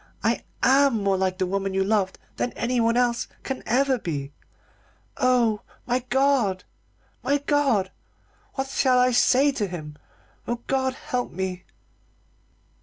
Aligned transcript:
I 0.23 0.43
am 0.63 1.03
more 1.03 1.15
like 1.15 1.37
the 1.37 1.45
woman 1.45 1.75
you 1.75 1.83
loved 1.83 2.17
than 2.37 2.53
anyone 2.53 2.97
else 2.97 3.27
can 3.43 3.61
ever 3.67 3.99
be. 3.99 4.33
Oh, 5.17 5.61
my 5.85 5.99
God! 6.09 6.63
my 7.21 7.37
God! 7.37 7.91
what 8.55 8.67
shall 8.67 8.97
I 8.97 9.11
say 9.11 9.51
to 9.51 9.67
him? 9.67 9.95
Oh, 10.47 10.61
God 10.65 10.95
help 10.95 11.29
me!" 11.31 11.65